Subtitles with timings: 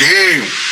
[0.00, 0.69] ninguém